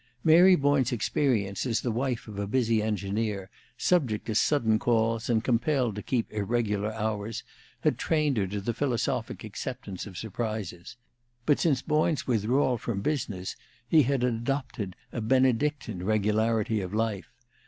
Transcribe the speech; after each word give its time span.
Mary 0.23 0.55
Boyne's 0.55 0.91
experience 0.91 1.63
as 1.63 1.81
the 1.81 1.91
wife 1.91 2.27
of 2.27 2.39
a 2.39 2.47
busy 2.47 2.81
engineer, 2.81 3.51
subject 3.77 4.25
to 4.25 4.33
sudden 4.33 4.79
calls 4.79 5.29
and 5.29 5.43
compelled 5.43 5.93
to 5.95 6.01
keep 6.01 6.31
irregular 6.33 6.91
hours, 6.95 7.43
had 7.81 7.99
trained 7.99 8.35
her 8.37 8.47
to 8.47 8.59
the 8.59 8.73
philosophic 8.73 9.43
acceptance 9.43 10.07
of 10.07 10.17
surprises; 10.17 10.97
but 11.45 11.59
since 11.59 11.83
Boyne's 11.83 12.25
withdrawal 12.25 12.79
from 12.79 13.01
business 13.01 13.55
he 13.87 14.01
had 14.01 14.23
adopted 14.23 14.95
a 15.11 15.21
Benedictine 15.21 16.01
regularity 16.01 16.81
of 16.81 16.95
life. 16.95 17.31